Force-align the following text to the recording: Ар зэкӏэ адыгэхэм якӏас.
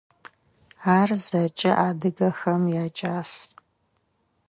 Ар 0.97 1.09
зэкӏэ 1.27 1.71
адыгэхэм 1.87 2.63
якӏас. 2.83 3.31